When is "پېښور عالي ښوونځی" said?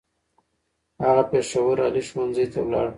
1.31-2.45